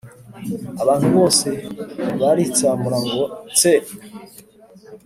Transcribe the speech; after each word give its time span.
abantu 0.81 1.07
bose 1.15 1.47
baritsamura 2.19 2.97
ngo 3.05 3.21
tse 3.55 3.73